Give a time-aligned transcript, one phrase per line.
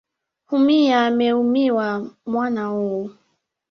[0.51, 3.09] Umia ameumia mwana huu.